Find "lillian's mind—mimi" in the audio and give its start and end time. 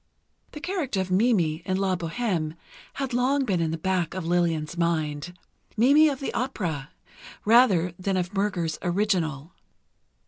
4.25-6.09